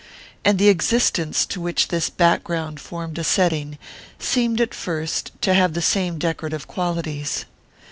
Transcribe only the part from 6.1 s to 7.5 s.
decorative qualities.